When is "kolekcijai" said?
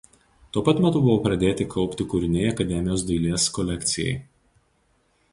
3.59-4.15